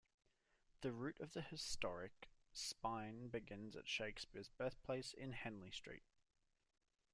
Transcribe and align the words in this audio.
The 0.81 0.91
route 0.91 1.19
of 1.19 1.33
the 1.33 1.43
Historic 1.43 2.27
Spine 2.53 3.27
begins 3.27 3.75
at 3.75 3.87
Shakespeare's 3.87 4.49
Birthplace 4.49 5.13
in 5.13 5.31
Henley 5.31 5.69
Street. 5.69 6.01